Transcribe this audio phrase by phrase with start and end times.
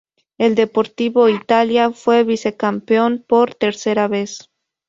[0.39, 4.49] El Deportivo Italia fue vicecampeón por tercera vez.